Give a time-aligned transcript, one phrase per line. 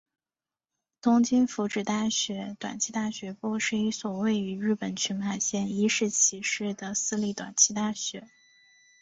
[0.99, 8.27] 东京福祉大学短期大学部是一所位于日本群马县伊势崎市的私立短期大学。